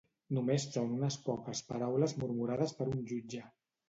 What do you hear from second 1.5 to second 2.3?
paraules